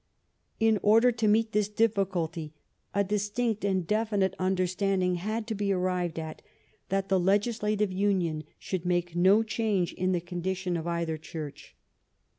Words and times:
In 0.59 0.79
order 0.81 1.11
to 1.11 1.27
meet 1.27 1.51
this 1.51 1.69
difficulty, 1.69 2.55
a 2.91 3.03
distinct 3.03 3.63
and 3.63 3.85
definite 3.85 4.33
understanding 4.39 5.13
had 5.17 5.45
to 5.45 5.53
be 5.53 5.71
arrived 5.71 6.17
at 6.17 6.41
that 6.89 7.07
the 7.09 7.19
legislative 7.19 7.91
union 7.91 8.45
should 8.57 8.83
make 8.83 9.15
no 9.15 9.43
change 9.43 9.93
in 9.93 10.11
the 10.11 10.19
condition 10.19 10.75
of 10.75 10.87
either 10.87 11.19
Church. 11.19 11.75